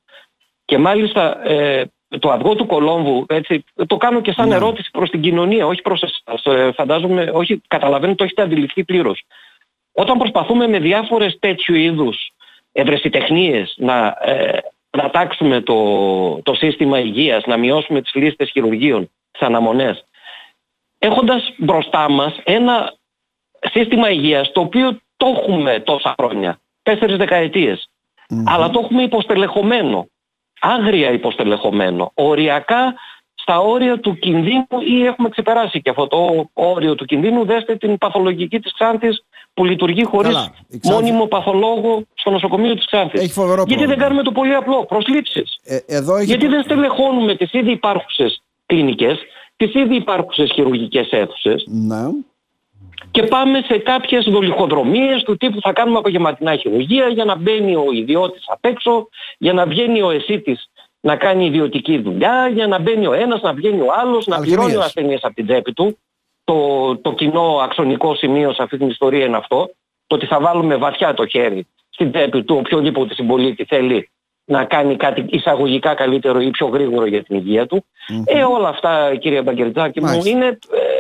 Και 0.65 0.77
μάλιστα 0.77 1.47
ε, 1.47 1.83
το 2.19 2.31
αυγό 2.31 2.55
του 2.55 2.65
Κολόμβου, 2.65 3.25
έτσι, 3.29 3.63
το 3.87 3.97
κάνω 3.97 4.21
και 4.21 4.31
σαν 4.31 4.47
ναι. 4.47 4.55
ερώτηση 4.55 4.89
προς 4.91 5.09
την 5.09 5.21
κοινωνία, 5.21 5.65
όχι 5.65 5.81
προς 5.81 6.03
εσάς. 6.03 6.45
Ε, 6.45 6.71
φαντάζομαι, 6.71 7.31
όχι, 7.33 7.61
καταλαβαίνω, 7.67 8.15
το 8.15 8.23
έχετε 8.23 8.41
αντιληφθεί 8.41 8.83
πλήρως. 8.83 9.23
Όταν 9.93 10.17
προσπαθούμε 10.17 10.67
με 10.67 10.79
διάφορες 10.79 11.37
τέτοιου 11.39 11.75
είδους 11.75 12.31
ευρεσιτεχνίες 12.71 13.73
να, 13.77 14.17
ε, 14.21 14.57
να 14.97 15.09
τάξουμε 15.09 15.61
το, 15.61 16.41
το 16.43 16.53
σύστημα 16.53 16.99
υγείας, 16.99 17.45
να 17.45 17.57
μειώσουμε 17.57 18.01
τις 18.01 18.13
λίστες 18.13 18.49
χειρουργείων, 18.51 19.11
τις 19.31 19.41
αναμονές, 19.41 20.05
έχοντας 20.99 21.53
μπροστά 21.57 22.09
μας 22.09 22.39
ένα 22.43 22.93
σύστημα 23.59 24.09
υγείας 24.09 24.51
το 24.51 24.61
οποίο 24.61 24.99
το 25.17 25.27
έχουμε 25.27 25.79
τόσα 25.79 26.15
χρόνια, 26.17 26.59
τέσσερις 26.83 27.17
αλλά 28.45 28.69
το 28.69 28.79
έχουμε 28.83 29.03
υποστελεχωμένο, 29.03 30.07
άγρια 30.59 31.11
υποστελεχωμένο, 31.11 32.11
οριακά 32.13 32.93
στα 33.33 33.59
όρια 33.59 33.99
του 33.99 34.17
κινδύνου 34.17 34.67
ή 34.87 35.05
έχουμε 35.05 35.29
ξεπεράσει 35.29 35.81
και 35.81 35.89
αυτό 35.89 36.07
το 36.07 36.49
όριο 36.53 36.95
του 36.95 37.05
κινδύνου. 37.05 37.45
Δέστε 37.45 37.75
την 37.75 37.97
παθολογική 37.97 38.59
της 38.59 38.73
Ξάνθης 38.73 39.23
που 39.53 39.65
λειτουργεί 39.65 40.03
χωρίς 40.03 40.49
μόνιμο 40.83 41.25
παθολόγο 41.25 42.03
στο 42.13 42.31
νοσοκομείο 42.31 42.75
της 42.75 42.85
Ξάνθης. 42.85 43.37
Γιατί 43.65 43.85
δεν 43.85 43.97
κάνουμε 43.97 44.23
το 44.23 44.31
πολύ 44.31 44.53
απλό, 44.53 44.85
προσλήψεις. 44.85 45.57
Ε, 45.63 45.77
εδώ 45.87 46.15
έχει... 46.15 46.25
Γιατί 46.25 46.47
δεν 46.47 46.63
στελεχώνουμε 46.63 47.35
τις 47.35 47.53
ήδη 47.53 47.71
υπάρχουσες 47.71 48.41
κλινικές, 48.65 49.19
τις 49.55 49.73
ήδη 49.73 49.95
υπάρχουσες 49.95 50.51
χειρουργικές 50.53 51.11
αίθουσες. 51.11 51.65
Ναι 51.67 52.07
και 53.11 53.23
πάμε 53.23 53.61
σε 53.65 53.77
κάποιες 53.77 54.25
δολυχοδρομίες 54.25 55.23
του 55.23 55.37
τύπου 55.37 55.61
θα 55.61 55.73
κάνουμε 55.73 55.97
απογευματινά 55.97 56.55
χειρουργία 56.55 57.07
για 57.07 57.25
να 57.25 57.35
μπαίνει 57.35 57.75
ο 57.75 57.85
ιδιώτης 57.93 58.43
απ' 58.47 58.65
έξω, 58.65 59.07
για 59.37 59.53
να 59.53 59.65
βγαίνει 59.65 60.01
ο 60.01 60.09
εσύτης 60.09 60.69
να 60.99 61.15
κάνει 61.15 61.45
ιδιωτική 61.45 61.97
δουλειά, 61.97 62.49
για 62.53 62.67
να 62.67 62.79
μπαίνει 62.79 63.07
ο 63.07 63.13
ένας, 63.13 63.41
να 63.41 63.53
βγαίνει 63.53 63.81
ο 63.81 63.87
άλλος, 64.01 64.27
να 64.27 64.39
πληρώνει 64.39 64.75
ο 64.75 64.79
ασθενής 64.79 65.23
από 65.23 65.33
την 65.33 65.45
τσέπη 65.45 65.73
του. 65.73 65.97
Το, 66.43 66.97
το 66.97 67.13
κοινό 67.13 67.59
αξονικό 67.63 68.15
σημείο 68.15 68.53
σε 68.53 68.63
αυτή 68.63 68.77
την 68.77 68.89
ιστορία 68.89 69.25
είναι 69.25 69.37
αυτό, 69.37 69.69
το 70.07 70.15
ότι 70.15 70.25
θα 70.25 70.39
βάλουμε 70.39 70.75
βαθιά 70.75 71.13
το 71.13 71.27
χέρι 71.27 71.67
στην 71.89 72.11
τσέπη 72.11 72.43
του 72.43 72.55
οποιοδήποτε 72.55 73.13
συμπολίτη 73.13 73.65
θέλει 73.65 74.09
να 74.45 74.65
κάνει 74.65 74.95
κάτι 74.95 75.25
εισαγωγικά 75.29 75.93
καλύτερο 75.93 76.39
ή 76.39 76.49
πιο 76.49 76.67
γρήγορο 76.67 77.05
για 77.05 77.23
την 77.23 77.35
υγεία 77.35 77.65
του. 77.65 77.85
Ε, 78.25 78.43
όλα 78.43 78.69
αυτά 78.69 79.15
κύριε 79.15 79.41
Μπαγκερτζάκη 79.41 80.01
μου 80.01 80.21
είναι 80.25 80.45
ε, 80.45 80.94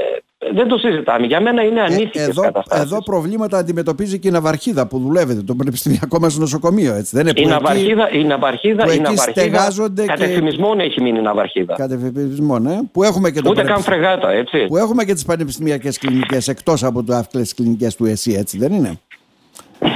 δεν 0.53 0.67
το 0.67 0.77
συζητάμε. 0.77 1.25
Για 1.25 1.41
μένα 1.41 1.63
είναι 1.63 1.81
ανήθικες 1.81 2.27
ε, 2.27 2.29
εδώ, 2.29 2.41
καταστάσεις. 2.41 2.83
Εδώ 2.83 3.03
προβλήματα 3.03 3.57
αντιμετωπίζει 3.57 4.19
και 4.19 4.27
η 4.27 4.31
Ναυαρχίδα 4.31 4.87
που 4.87 4.99
δουλεύετε, 4.99 5.41
το 5.41 5.55
πανεπιστημιακό 5.55 6.19
μας 6.19 6.37
νοσοκομείο. 6.37 6.93
Έτσι, 6.93 7.15
δεν 7.15 7.27
είναι 7.27 7.41
η, 7.41 7.45
Ναυαρχίδα, 7.45 8.11
η 8.11 8.23
Ναυαρχίδα, 8.23 8.93
η 8.93 8.99
Ναυαρχίδα 8.99 10.05
κατευθυμισμόν 10.05 10.77
και... 10.77 10.83
έχει 10.83 11.01
μείνει 11.01 11.19
η 11.19 11.21
Ναυαρχίδα. 11.21 11.75
Κατευθυμισμόν, 11.75 12.65
ε, 12.65 12.89
που 12.91 13.03
έχουμε 13.03 13.31
και 13.31 13.41
το 13.41 13.49
Ούτε 13.49 13.63
καν 13.63 13.81
φρεγάτα, 13.81 14.31
έτσι. 14.31 14.65
Που 14.67 14.77
έχουμε 14.77 15.03
και 15.03 15.13
τις 15.13 15.25
πανεπιστημιακές 15.25 15.97
κλινικές 15.97 16.47
εκτός 16.47 16.83
από 16.83 17.03
τις 17.31 17.53
κλινικές 17.53 17.95
του 17.95 18.05
ΕΣΥ, 18.05 18.33
έτσι 18.33 18.57
δεν 18.57 18.73
είναι; 18.73 18.99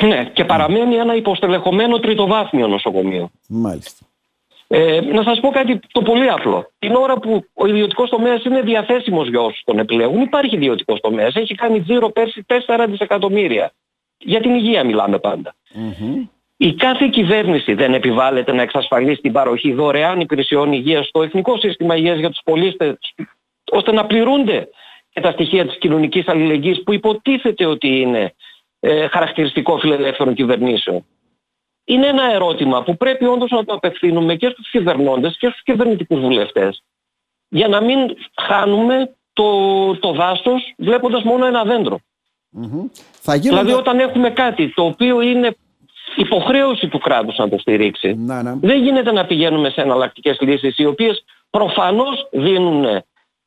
Ναι, 0.08 0.30
και 0.34 0.46
παραμένει 0.46 0.96
ένα 0.96 1.16
υποστελεχωμένο 1.16 2.00
τριτοβάθμιο 2.00 2.68
νοσοκομείο. 2.68 3.30
Μάλιστα. 3.48 4.06
Ε, 4.72 5.02
να 5.02 5.24
σας 5.24 5.40
πω 5.40 5.50
κάτι 5.50 5.80
το 5.92 6.02
πολύ 6.02 6.30
απλό. 6.30 6.72
Την 6.80 6.96
ώρα 6.96 7.14
που 7.14 7.46
ο 7.54 7.68
ιδιωτικός 7.68 8.10
τομέας 8.10 8.44
είναι 8.44 8.62
διαθέσιμος 8.62 9.30
για 9.30 9.42
όσους 9.42 9.62
τον 9.66 9.80
επιλέγουν, 9.80 10.22
υπάρχει 10.22 10.56
ιδιωτικός 10.56 11.00
τομέας. 11.00 11.36
Έχει 11.36 11.56
κάνει 11.56 11.82
τζίρο 11.82 12.10
πέρσι 12.10 12.46
4 12.48 12.86
δισεκατομμύρια. 12.88 13.72
Για 14.18 14.40
την 14.40 14.56
υγεία 14.56 14.84
μιλάμε 14.84 15.20
Η 16.58 16.74
κάθε 16.74 17.08
κυβέρνηση 17.08 17.74
δεν 17.74 17.94
επιβάλλεται 17.94 18.52
να 18.52 18.62
εξασφαλίσει 18.62 19.22
την 19.22 19.32
παροχή 19.32 19.74
δωρεάν 19.74 20.20
υπηρεσιών 20.20 20.72
υγείας 20.72 21.08
στο 21.08 21.24
Εθνικό 21.24 21.58
Σύστημα 21.58 21.96
Υγείας 21.96 22.20
για 22.20 22.30
τους 22.30 22.42
πολίτες, 22.44 22.98
ώστε 23.72 23.92
να 23.92 24.06
πληρούνται 24.06 24.70
και 25.10 25.22
τα 25.22 25.32
στοιχεία 25.32 25.66
της 25.66 25.78
κοινωνικής 25.78 26.28
αλληλεγγύης 26.28 26.84
που 26.84 26.94
υποτίθεται 26.94 27.66
ότι 27.66 27.88
είναι 28.00 28.34
ε, 28.80 29.08
χαρακτηριστικό 29.08 29.78
φιλελεύθερων 29.78 30.34
κυβερνήσεων 30.34 31.06
είναι 31.90 32.08
ένα 32.08 32.34
ερώτημα 32.34 32.84
που 32.84 32.98
πρέπει 32.98 33.26
όντως 33.26 33.50
να 33.52 33.66
το 33.66 33.74
απευθύνουμε 33.74 34.36
και 34.36 34.50
στους 34.50 34.70
κυβερνώντες 34.70 35.38
και 35.38 35.48
στους 35.48 35.64
κυβερνητικούς 35.64 36.20
βουλευτές 36.20 36.84
για 37.50 37.68
να 37.68 37.82
μην 37.82 37.98
χάνουμε 38.42 39.16
το, 39.34 39.96
το 39.96 40.12
δάσος 40.12 40.74
βλέποντας 40.78 41.24
μόνο 41.24 41.46
ένα 41.46 41.64
δέντρο. 41.64 42.00
Θα 43.22 43.38
Δηλαδή 43.38 43.72
όταν 43.72 44.00
έχουμε 44.00 44.30
κάτι 44.30 44.74
το 44.74 44.86
οποίο 44.86 45.22
είναι 45.22 45.56
υποχρέωση 46.16 46.88
του 46.88 47.00
κράτους 47.00 47.38
να 47.38 47.50
το 47.50 47.58
στηρίξει. 47.58 48.14
Να, 48.14 48.44
ναι. 48.44 48.54
Δεν 48.62 48.84
γίνεται 48.84 49.12
να 49.12 49.26
πηγαίνουμε 49.26 49.70
σε 49.70 49.82
εναλλακτικές 49.82 50.38
λύσεις 50.40 50.78
οι 50.78 50.86
οποίες 50.86 51.24
προφανώς 51.50 52.28
δίνουν 52.32 53.04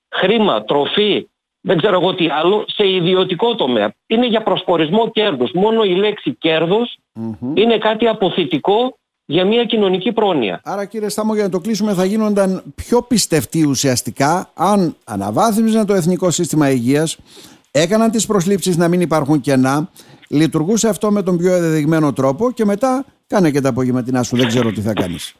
χρήμα, 0.08 0.64
τροφή, 0.64 1.28
δεν 1.62 1.76
ξέρω 1.76 2.00
εγώ 2.00 2.14
τι 2.14 2.28
άλλο, 2.28 2.64
σε 2.68 2.88
ιδιωτικό 2.88 3.54
τομέα. 3.54 3.94
Είναι 4.06 4.26
για 4.26 4.42
προσπορισμό 4.42 5.10
κέρδους. 5.10 5.50
Μόνο 5.54 5.82
η 5.82 5.94
λέξη 5.94 6.34
κέρδος 6.38 6.98
είναι 7.54 7.78
κάτι 7.78 8.06
αποθητικό 8.06 8.96
για 9.24 9.44
μια 9.44 9.64
κοινωνική 9.64 10.12
πρόνοια. 10.12 10.60
Άρα 10.64 10.84
κύριε 10.84 11.08
Στάμο 11.08 11.34
για 11.34 11.42
να 11.42 11.48
το 11.48 11.60
κλείσουμε 11.60 11.92
θα 11.94 12.04
γίνονταν 12.04 12.62
πιο 12.74 13.02
πιστευτοί 13.02 13.66
ουσιαστικά 13.66 14.50
αν 14.54 14.96
αναβάθμιζαν 15.04 15.86
το 15.86 15.94
Εθνικό 15.94 16.30
Σύστημα 16.30 16.70
Υγείας, 16.70 17.18
έκαναν 17.70 18.10
τις 18.10 18.26
προσλήψεις 18.26 18.76
να 18.76 18.88
μην 18.88 19.00
υπάρχουν 19.00 19.40
κενά, 19.40 19.90
λειτουργούσε 20.28 20.88
αυτό 20.88 21.10
με 21.10 21.22
τον 21.22 21.36
πιο 21.36 21.54
ενδεδειγμένο 21.54 22.12
τρόπο 22.12 22.50
και 22.50 22.64
μετά 22.64 23.04
κάνε 23.26 23.50
και 23.50 23.60
τα 23.60 23.68
απογευματινά 23.68 24.22
σου, 24.22 24.36
δεν 24.36 24.46
ξέρω 24.46 24.72
τι 24.72 24.80
θα 24.80 24.92
κάνεις. 24.92 25.34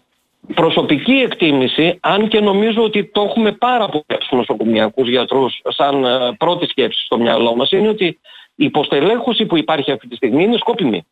Προσωπική 0.55 1.13
εκτίμηση, 1.13 1.99
αν 2.03 2.29
και 2.29 2.41
νομίζω 2.41 2.83
ότι 2.83 3.05
το 3.05 3.23
έχουμε 3.23 3.53
πάρα 3.53 3.89
πολλοί 3.89 4.05
στους 4.09 4.31
νοσοκομιακούς 4.31 5.09
γιατρούς 5.09 5.61
σαν 5.69 6.05
ε, 6.05 6.33
πρώτη 6.39 6.67
σκέψη 6.67 7.05
στο 7.05 7.19
μυαλό 7.19 7.57
μας, 7.57 7.71
είναι 7.71 7.89
ότι 7.89 8.07
η 8.55 8.65
υποστελέχωση 8.65 9.47
που 9.47 9.57
υπάρχει 9.57 9.93
αυτή 9.93 10.09
τη 10.09 10.17
στιγμή 10.17 10.43
είναι 10.43 10.57
σκόπιμη 10.57 11.07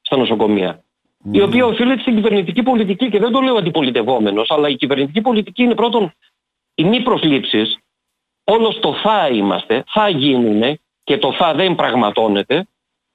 στα 0.00 0.16
νοσοκομεία. 0.16 0.84
Η 1.32 1.40
οποία 1.40 1.66
οφείλεται 1.66 2.00
στην 2.00 2.14
κυβερνητική 2.14 2.62
πολιτική 2.62 3.10
και 3.10 3.18
δεν 3.18 3.32
το 3.32 3.40
λέω 3.40 3.56
αντιπολιτευόμενος, 3.56 4.50
αλλά 4.50 4.68
η 4.68 4.76
κυβερνητική 4.76 5.20
πολιτική 5.20 5.62
είναι 5.62 5.74
πρώτον 5.74 6.12
οι 6.74 6.84
μη 6.84 7.00
προσλήψεις, 7.00 7.78
όλος 8.44 8.78
το 8.80 8.94
θα 8.94 9.28
είμαστε, 9.28 9.84
θα 9.86 10.08
γίνουν 10.08 10.80
και 11.04 11.18
το 11.18 11.32
θα 11.32 11.54
δεν 11.54 11.74
πραγματώνεται. 11.74 12.66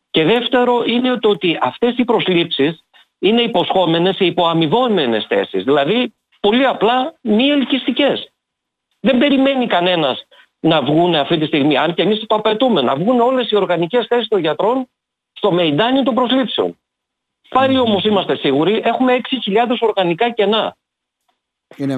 Και 0.09 0.23
δεύτερο 0.23 0.83
είναι 0.85 1.17
το 1.19 1.29
ότι 1.29 1.57
αυτές 1.61 1.97
οι 1.97 2.03
προσλήψεις 2.03 2.83
είναι 3.19 3.41
υποσχόμενες 3.41 4.15
σε 4.15 4.25
υποαμοιβόμενες 4.25 5.25
θέσεις. 5.27 5.63
Δηλαδή 5.63 6.13
πολύ 6.39 6.65
απλά 6.65 7.13
μη 7.21 7.47
ελκυστικές. 7.47 8.31
Δεν 8.99 9.17
περιμένει 9.17 9.67
κανένας 9.67 10.27
να 10.59 10.81
βγουν 10.81 11.15
αυτή 11.15 11.37
τη 11.37 11.45
στιγμή, 11.45 11.77
αν 11.77 11.93
και 11.93 12.01
εμείς 12.01 12.23
το 12.27 12.35
απαιτούμε, 12.35 12.81
να 12.81 12.95
βγουν 12.95 13.19
όλες 13.19 13.51
οι 13.51 13.55
οργανικές 13.55 14.05
θέσεις 14.07 14.27
των 14.27 14.39
γιατρών 14.39 14.87
στο 15.33 15.51
μεϊντάνι 15.51 16.03
των 16.03 16.15
προσλήψεων. 16.15 16.77
Πάλι 17.49 17.77
όμως 17.77 18.03
είμαστε 18.03 18.35
σίγουροι, 18.35 18.81
έχουμε 18.83 19.13
6.000 19.13 19.77
οργανικά 19.79 20.29
κενά 20.29 20.75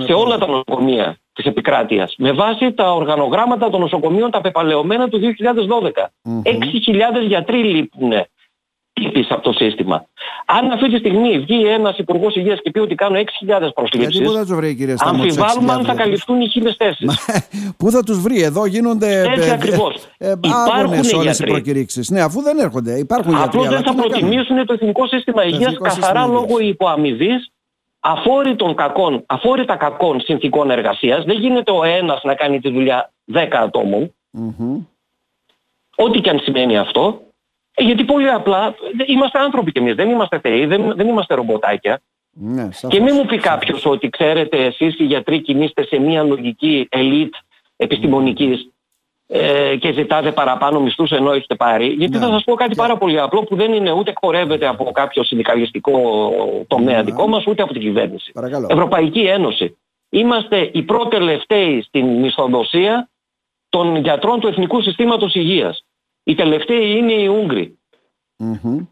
σε 0.05 0.13
όλα 0.13 0.37
τα 0.37 0.47
νοσοκομεία 0.47 1.17
της 1.33 1.45
επικράτειας. 1.45 2.15
Με 2.17 2.31
βάση 2.31 2.73
τα 2.73 2.93
οργανογράμματα 2.93 3.69
των 3.69 3.79
νοσοκομείων 3.79 4.31
τα 4.31 4.41
πεπαλαιωμένα 4.41 5.09
του 5.09 5.19
2012. 5.19 6.11
6.000 6.43 7.27
γιατροί 7.27 7.63
λείπουν 7.63 8.11
τύπης 8.93 9.27
από 9.29 9.41
το 9.41 9.51
σύστημα. 9.51 10.05
Αν 10.45 10.71
αυτή 10.71 10.89
τη 10.89 10.97
στιγμή 10.97 11.39
βγει 11.39 11.65
ένας 11.65 11.97
υπουργός 11.97 12.35
υγείας 12.35 12.59
και 12.61 12.71
πει 12.71 12.79
ότι 12.79 12.95
κάνω 12.95 13.19
6.000 13.19 13.69
προσλήψεις, 13.75 15.01
αμφιβάλλουμε 15.01 15.71
αν 15.71 15.85
θα 15.85 15.93
καλυφθούν 15.93 16.41
οι 16.41 16.49
χίλιες 16.49 16.75
θέσεις. 16.77 17.19
Πού 17.77 17.91
θα 17.91 18.03
τους 18.03 18.21
βρει, 18.21 18.41
εδώ 18.41 18.65
γίνονται 18.65 19.21
Έτσι 19.21 19.49
ακριβώς. 19.49 20.07
Ε, 20.17 20.33
υπάρχουν 20.43 21.19
όλες 21.19 21.39
οι 21.39 21.43
προκηρύξεις. 21.43 22.09
Ναι, 22.09 22.21
αφού 22.21 22.41
δεν 22.41 22.59
έρχονται, 22.59 22.97
υπάρχουν 22.97 23.31
γιατροί. 23.35 23.59
Απλώς 23.59 23.67
δεν 23.67 23.83
θα 23.83 23.93
προτιμήσουν 23.93 24.65
το 24.65 24.73
Εθνικό 24.73 25.07
Σύστημα 25.07 25.45
Υγείας 25.45 25.77
καθαρά 25.81 26.25
λόγω 26.25 26.59
υποαμοιβής 26.59 27.51
αφόρητων 27.99 28.75
κακών, 28.75 29.23
αφόρητα 29.25 29.75
κακών 29.75 30.21
συνθήκων 30.21 30.71
εργασίας. 30.71 31.23
Δεν 31.25 31.39
γίνεται 31.39 31.71
ο 31.71 31.83
ένας 31.83 32.23
να 32.23 32.35
κάνει 32.35 32.59
τη 32.59 32.69
δουλειά 32.69 33.11
10 33.33 33.47
ατόμων. 33.51 34.13
Mm-hmm. 34.37 34.85
Ό,τι 35.95 36.19
και 36.19 36.29
αν 36.29 36.39
σημαίνει 36.39 36.77
αυτό. 36.77 37.21
Ε, 37.73 37.83
γιατί 37.83 38.03
πολύ 38.03 38.29
απλά 38.29 38.75
είμαστε 39.05 39.39
άνθρωποι 39.39 39.71
κι 39.71 39.79
εμείς, 39.79 39.95
δεν 39.95 40.09
είμαστε 40.09 40.39
θεοί, 40.39 40.65
δεν, 40.65 40.93
δεν 40.95 41.07
είμαστε 41.07 41.35
ρομποτάκια. 41.35 42.01
Ναι, 42.31 42.69
και 42.87 42.99
μην 42.99 43.15
μου 43.15 43.25
πει 43.25 43.37
κάποιος 43.37 43.85
ότι 43.85 44.09
ξέρετε 44.09 44.65
εσείς 44.65 44.99
οι 44.99 45.03
γιατροί 45.03 45.41
κινείστε 45.41 45.85
σε 45.85 45.99
μια 45.99 46.23
λογική 46.23 46.87
ελίτ 46.89 47.33
επιστημονικής 47.75 48.69
ε, 49.27 49.75
και 49.75 49.91
ζητάτε 49.91 50.31
παραπάνω 50.31 50.79
μισθούς 50.79 51.11
ενώ 51.11 51.31
έχετε 51.31 51.55
πάρει. 51.55 51.87
Γιατί 51.87 52.17
ναι. 52.17 52.25
θα 52.25 52.31
σας 52.31 52.43
πω 52.43 52.53
κάτι 52.53 52.75
πάρα 52.75 52.97
πολύ 52.97 53.19
απλό 53.19 53.43
που 53.43 53.55
δεν 53.55 53.73
είναι 53.73 53.91
ούτε 53.91 54.13
χορεύεται 54.21 54.67
από 54.67 54.91
κάποιο 54.91 55.23
συνδικαλιστικό 55.23 56.31
τομέα 56.67 56.97
ναι. 56.97 57.03
δικό 57.03 57.27
μας 57.27 57.47
ούτε 57.47 57.61
από 57.61 57.73
την 57.73 57.81
κυβέρνηση. 57.81 58.31
Παρακαλώ. 58.31 58.67
Ευρωπαϊκή 58.69 59.19
Ένωση. 59.19 59.77
Είμαστε 60.09 60.69
οι 60.73 60.81
πρώτοι 60.81 61.09
τελευταίοι 61.09 61.81
στην 61.81 62.05
μισθοδοσία 62.05 63.09
των 63.69 63.95
γιατρών 63.95 64.39
του 64.39 64.47
Εθνικού 64.47 64.81
Συστήματος 64.81 65.35
Υγείας. 65.35 65.85
Οι 66.29 66.35
τελευταίοι 66.35 66.97
είναι 66.97 67.13
οι 67.13 67.27
Ούγγροι. 67.27 67.77
Mm-hmm. 68.43 68.87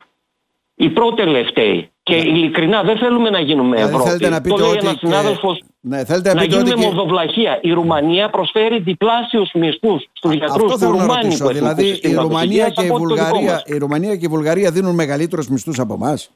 Οι 0.76 0.90
πρώτοι 0.90 1.16
τελευταίοι. 1.16 1.92
Και 2.04 2.16
ναι. 2.16 2.22
ειλικρινά 2.22 2.84
δεν 2.84 2.98
θέλουμε 2.98 3.30
να 3.30 3.40
γίνουμε 3.40 3.76
δηλαδή, 3.76 3.96
Ευρώπη. 3.96 4.28
Να 4.30 4.42
πείτε 4.42 4.56
το 4.56 4.66
λέει 4.66 4.78
ένας 4.82 4.98
συνάδελφος 4.98 5.64
ναι, 5.80 6.06
θέλετε 6.06 6.34
να, 6.34 6.36
να 6.36 6.44
γίνουμε 6.44 6.70
ότι... 6.70 6.80
μορδοβλαχία. 6.80 7.60
Η 7.62 7.72
Ρουμανία 7.72 8.30
προσφέρει 8.30 8.80
διπλάσιους 8.80 9.52
μισθούς 9.54 10.08
στους 10.14 10.34
γιατρούς 10.34 10.78
του 10.78 10.92
Ρουμάνι. 10.92 11.36
Δηλαδή 11.52 12.00
η 12.02 12.14
Ρουμανία, 12.14 12.70
και 12.70 12.86
η, 12.86 12.88
Βουλγαρία, 12.88 13.62
η 13.66 13.78
Ρουμανία 13.78 14.16
και 14.16 14.26
η 14.26 14.30
Βουλγαρία 14.30 14.72
δίνουν 14.72 14.96
μεγαλύτερους 14.96 15.50
μισθούς 15.50 15.80
από 15.80 15.94
εμάς; 15.94 16.32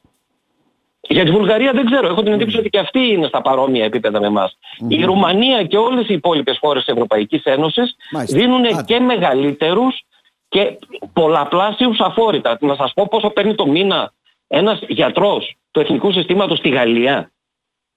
Για 1.01 1.25
τη 1.25 1.31
Βουλγαρία 1.31 1.71
δεν 1.71 1.85
ξέρω. 1.85 2.07
Έχω 2.07 2.23
την 2.23 2.33
εντύπωση 2.33 2.57
ότι 2.57 2.69
και 2.69 2.79
αυτή 2.79 2.99
είναι 2.99 3.27
στα 3.27 3.41
παρόμοια 3.41 3.85
επίπεδα 3.85 4.19
με 4.19 4.27
εμάς. 4.27 4.57
Η 4.87 5.03
Ρουμανία 5.03 5.63
και 5.63 5.77
όλες 5.77 6.09
οι 6.09 6.13
υπόλοιπες 6.13 6.57
χώρες 6.61 6.83
της 6.83 6.93
Ευρωπαϊκής 6.93 7.43
Ένωσης 7.43 7.95
δίνουν 8.27 8.83
και 8.85 8.99
μεγαλύτερους 8.99 10.05
και 10.51 10.79
πολλαπλάσιους 11.13 11.99
αφόρητα. 11.99 12.57
Να 12.61 12.75
σας 12.75 12.93
πω 12.93 13.07
πόσο 13.09 13.29
παίρνει 13.29 13.55
το 13.55 13.67
μήνα 13.67 14.13
ένας 14.47 14.79
γιατρός 14.87 15.55
του 15.71 15.79
Εθνικού 15.79 16.11
Συστήματος 16.11 16.57
στη 16.57 16.69
Γαλλία. 16.69 17.31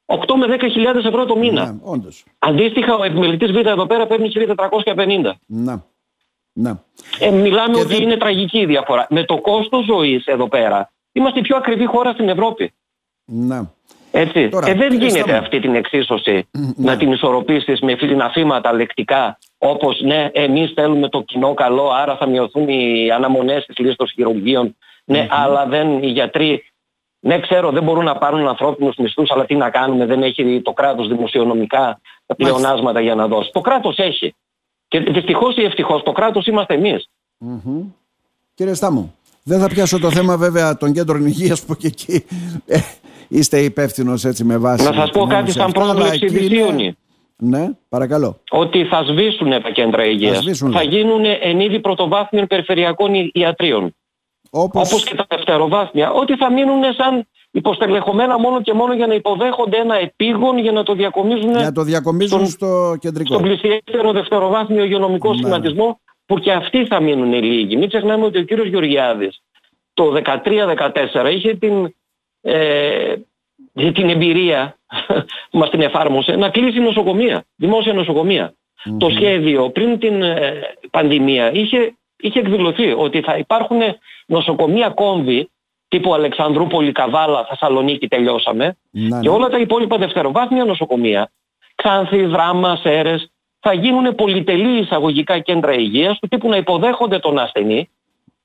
8 0.07 0.35
με 0.37 0.47
10 0.47 0.69
χιλιάδες 0.71 1.05
ευρώ 1.05 1.25
το 1.25 1.37
μήνα. 1.37 1.73
Ναι, 1.73 1.79
όντως. 1.83 2.25
Αντίστοιχα 2.39 2.97
ο 2.97 3.05
επιμελητής 3.05 3.53
Β 3.53 3.57
εδώ 3.57 3.87
πέρα 3.87 4.07
παίρνει 4.07 4.29
1450. 4.29 5.33
Ναι. 5.47 5.75
Ναι. 6.53 6.73
Ε, 7.19 7.31
μιλάμε 7.31 7.79
ότι 7.79 8.03
είναι 8.03 8.17
τραγική 8.17 8.59
η 8.59 8.67
διαφορά. 8.67 9.07
Με 9.11 9.25
το 9.25 9.41
κόστος 9.41 9.85
ζωής 9.85 10.27
εδώ 10.27 10.49
πέρα 10.49 10.93
είμαστε 11.13 11.39
η 11.39 11.43
πιο 11.43 11.57
ακριβή 11.57 11.87
χώρα 11.87 12.13
στην 12.13 12.29
Ευρώπη. 12.29 12.73
Ναι. 13.25 13.61
Έτσι. 14.11 14.49
Τώρα, 14.49 14.69
ε, 14.69 14.75
δεν 14.75 14.93
γίνεται 14.93 15.37
αυτή 15.37 15.61
την 15.61 15.75
εξίσωση 15.75 16.49
ναι. 16.51 16.73
να 16.77 16.97
την 16.97 17.13
ισορροπήσεις 17.13 17.81
με 17.81 17.97
φιλιναφήματα 17.97 18.73
λεκτικά 18.73 19.39
όπως 19.65 20.01
ναι 20.01 20.31
εμείς 20.33 20.73
θέλουμε 20.75 21.09
το 21.09 21.23
κοινό 21.23 21.55
καλό 21.55 21.91
άρα 21.91 22.17
θα 22.17 22.27
μειωθούν 22.27 22.69
οι 22.69 23.11
αναμονές 23.11 23.65
της 23.67 23.79
λίστας 23.79 24.13
χειρουργείων 24.13 24.77
ναι 25.05 25.27
αλλά 25.31 25.67
δεν 25.67 26.03
οι 26.03 26.07
γιατροί 26.07 26.65
ναι 27.21 27.41
ξέρω 27.41 27.71
δεν 27.71 27.83
μπορούν 27.83 28.05
να 28.05 28.17
πάρουν 28.17 28.49
ανθρώπινους 28.49 28.97
μισθούς 28.97 29.31
αλλά 29.31 29.45
τι 29.45 29.55
να 29.55 29.71
κάνουμε 29.71 30.07
δεν 30.07 30.23
έχει 30.23 30.61
το 30.63 30.73
κράτος 30.73 31.09
δημοσιονομικά 31.09 32.01
πλεονάσματα 32.37 33.01
για 33.01 33.15
να 33.15 33.27
δώσει. 33.27 33.51
Το 33.53 33.61
κράτος 33.61 33.99
έχει. 33.99 34.35
Και 34.89 35.01
δυστυχώς 35.01 35.57
ή 35.57 35.63
ευτυχώς 35.63 36.03
το 36.03 36.13
κράτος 36.13 36.47
είμαστε 36.47 36.75
εμείς. 36.75 37.11
Mm-hmm. 37.41 37.83
Κύριε 38.55 38.75
Στάμου, 38.75 39.15
δεν 39.43 39.61
θα 39.61 39.69
πιάσω 39.69 39.99
το 39.99 40.11
θέμα 40.11 40.37
βέβαια 40.37 40.77
των 40.77 40.93
κέντρων 40.93 41.27
υγείας 41.27 41.63
που 41.63 41.75
και 41.75 41.87
εκεί 41.87 42.25
ε, 42.67 42.79
είστε 43.29 43.59
υπεύθυνος 43.59 44.25
έτσι 44.25 44.45
με 44.45 44.57
βάση. 44.57 44.85
Να 44.85 44.93
σας 44.93 45.11
πω 45.11 45.27
κάτι 45.27 45.53
σαν 45.53 45.73
πρόβλεψη 45.73 46.27
δυσίωνη. 46.27 46.97
Ναι, 47.37 47.71
παρακαλώ. 47.89 48.41
Ότι 48.51 48.85
θα 48.85 49.05
σβήσουν 49.05 49.51
τα 49.51 49.71
κέντρα 49.71 50.05
υγείας. 50.05 50.59
Θα, 50.59 50.71
θα 50.71 50.83
γίνουν 50.83 51.25
εν 51.41 51.61
είδη 51.61 51.81
πρωτοβάθμιων 51.81 52.47
περιφερειακών 52.47 53.31
ιατρίων. 53.33 53.95
Όπως... 54.51 54.93
Όπως 54.93 55.05
και 55.05 55.15
τα 55.15 55.27
δευτεροβάθμια. 55.29 56.13
Ότι 56.13 56.37
θα 56.37 56.53
μείνουν 56.53 56.83
σαν 56.97 57.27
υποστελεχωμένα 57.51 58.39
μόνο 58.39 58.63
και 58.63 58.73
μόνο 58.73 58.95
για 58.95 59.07
να 59.07 59.15
υποδέχονται 59.15 59.77
ένα 59.77 59.95
επίγον 59.95 60.59
για 60.59 60.73
να 60.73 60.83
το 60.83 60.95
διακομίζουν, 60.95 61.51
για 61.51 61.73
το 61.73 61.83
διακομίζουν 61.83 62.47
στο 62.47 62.97
κεντρικό. 63.01 63.35
Στον 63.35 63.43
πλησιέστερο 63.43 64.13
δευτεροβάθμιο 64.13 64.85
υγειονομικό 64.85 65.31
ναι. 65.31 65.37
σχηματισμό 65.37 66.01
που 66.27 66.39
και 66.39 66.53
αυτοί 66.53 66.87
θα 66.87 67.01
μείνουν 67.01 67.33
λίγοι. 67.33 67.77
Μην 67.77 67.89
ξεχνάμε 67.89 68.25
ότι 68.25 68.39
ο 68.39 68.43
κύριος 68.43 68.67
Γεωργιάδης 68.67 69.43
το 69.95 70.23
13-14 70.25 71.31
είχε 71.33 71.55
την, 71.55 71.95
ε, 72.41 73.15
την 73.73 74.09
εμπειρία 74.09 74.79
που 74.84 74.84
μας 75.59 75.71
την 75.71 75.81
εφάρμοσε 75.81 76.37
να 76.37 76.49
κλείσει 76.49 76.81
νοσοκομεία, 76.81 77.45
δημόσια 77.57 77.95
Το 78.99 79.11
σχέδιο 79.11 79.71
πριν 79.71 79.99
την 79.99 80.23
ε, 80.23 80.61
πανδημία 80.91 81.53
είχε, 81.53 81.95
είχε 82.17 82.39
εκδηλωθεί 82.39 82.93
ότι 82.93 83.21
θα 83.21 83.37
υπάρχουν 83.37 83.81
νοσοκομεία 84.27 84.89
κόμβη 84.89 85.51
τύπου 85.89 86.15
Αλεξανδρούπολη, 86.15 86.93
Καβάλα, 86.93 87.45
Θεσσαλονίκη 87.45 88.09
τελειώσαμε. 88.09 88.77
Ναι, 88.91 89.21
και 89.21 89.29
ναι. 89.29 89.35
όλα 89.35 89.49
τα 89.49 89.59
υπόλοιπα 89.59 89.97
δευτεροβάθμια 89.97 90.65
νοσοκομεία, 90.65 91.31
Ξάνθη, 91.75 92.25
Δράμα, 92.25 92.77
Σέρες, 92.77 93.29
θα 93.61 93.73
γίνουν 93.73 94.15
πολυτελή 94.15 94.79
εισαγωγικά 94.79 95.39
κέντρα 95.39 95.73
υγείας 95.73 96.19
του 96.19 96.29
τύπου 96.29 96.49
να 96.49 96.57
υποδέχονται 96.57 97.19
τον 97.19 97.39
ασθενή 97.39 97.91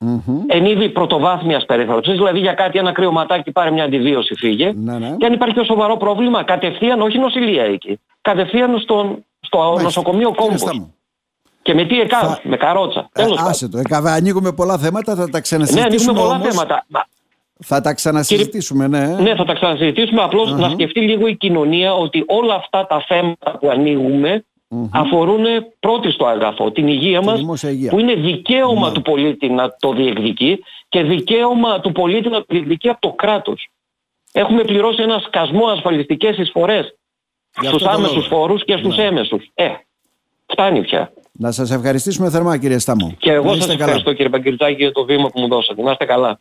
Mm-hmm. 0.05 0.43
εν 0.47 0.65
είδη 0.65 0.89
πρωτοβάθμιας 0.89 1.65
περίθαλψης, 1.65 2.13
δηλαδή 2.13 2.39
για 2.39 2.53
κάτι 2.53 2.79
ένα 2.79 2.91
κρυωματάκι 2.91 3.51
πάρε 3.51 3.71
μια 3.71 3.83
αντιβίωση 3.83 4.35
φύγε 4.35 4.71
Ναι, 4.75 4.97
ναι. 4.97 5.15
και 5.17 5.25
αν 5.25 5.33
υπάρχει 5.33 5.55
και 5.55 5.63
σοβαρό 5.63 5.97
πρόβλημα 5.97 6.43
κατευθείαν, 6.43 7.01
όχι 7.01 7.17
νοσηλεία 7.19 7.63
εκεί, 7.63 7.99
κατευθείαν 8.21 8.79
στον, 8.79 9.25
στο 9.39 9.57
Μάλιστα. 9.57 9.83
νοσοκομείο 9.83 10.29
Κύριε 10.31 10.45
κόμπος. 10.45 10.59
Στάμου, 10.59 10.93
Και 11.61 11.73
με 11.73 11.85
τι 11.85 11.99
ΕΚΑΒ, 11.99 12.21
Θα- 12.21 12.39
με 12.43 12.57
καρότσα. 12.57 12.99
ε, 12.99 13.21
Τέλος 13.21 13.35
πάντων. 13.35 13.51
άσε 13.51 13.67
το. 13.69 13.77
Ε, 13.77 13.81
καβα- 13.81 14.13
ανοίγουμε 14.13 14.51
πολλά 14.51 14.77
θέματα, 14.77 15.15
θα 15.15 15.23
τα 15.25 15.29
Ναι, 15.31 15.39
ξανασυζητήσουμε 15.41 15.93
ανοίγουμε 15.95 16.19
πολλά 16.19 16.33
όμως. 16.35 16.47
θέματα. 16.47 16.85
Μα, 16.87 17.03
Θα 17.65 17.81
τα 17.81 17.93
ξανασυζητήσουμε, 17.93 18.87
ναι. 18.87 19.07
Ναι, 19.07 19.35
θα 19.35 19.45
τα 19.45 19.53
ξανασυζητήσουμε. 19.53 20.27
να 20.57 20.69
σκεφτεί 20.69 20.99
λίγο 20.99 21.27
η 21.27 21.35
κοινωνία 21.35 21.93
ότι 21.93 22.23
όλα 22.27 22.53
αυτά 22.55 22.87
τα 22.87 23.03
θέματα 23.07 23.57
που 23.59 23.69
ανοίγουμε 23.69 24.43
αφορούν 24.91 25.45
πρώτη 25.79 26.11
στο 26.11 26.25
αγαθό, 26.25 26.71
την 26.71 26.87
υγεία 26.87 27.21
μας, 27.21 27.41
που 27.89 27.99
είναι 27.99 28.13
δικαίωμα 28.13 28.87
ναι. 28.87 28.93
του 28.93 29.01
πολίτη 29.01 29.49
να 29.49 29.75
το 29.79 29.93
διεκδικεί 29.93 30.63
και 30.89 31.03
δικαίωμα 31.03 31.79
του 31.79 31.91
πολίτη 31.91 32.29
να 32.29 32.39
το 32.39 32.45
διεκδικεί 32.49 32.89
από 32.89 32.99
το 32.99 33.11
κράτος. 33.11 33.69
Έχουμε 34.31 34.63
πληρώσει 34.63 35.01
ένα 35.01 35.19
σκασμό 35.19 35.65
ασφαλιστικές 35.65 36.37
εισφορές 36.37 36.95
στους 37.61 37.83
άμεσους 37.83 38.27
φόρους 38.27 38.65
και 38.65 38.77
στους 38.77 38.97
ναι. 38.97 39.03
έμεσους. 39.03 39.51
Ε, 39.53 39.67
φτάνει 40.45 40.81
πια. 40.81 41.11
Να 41.31 41.51
σας 41.51 41.71
ευχαριστήσουμε 41.71 42.29
θερμά 42.29 42.57
κύριε 42.57 42.77
Στάμο. 42.77 43.15
Και 43.17 43.31
εγώ 43.31 43.53
σας 43.53 43.69
ευχαριστώ 43.69 44.13
κύριε 44.13 44.29
Παγκυρτζάκη 44.29 44.75
για 44.75 44.91
το 44.91 45.05
βήμα 45.05 45.29
που 45.29 45.39
μου 45.39 45.47
δώσατε. 45.47 45.81
Να 45.81 45.91
είστε 45.91 46.05
καλά. 46.05 46.39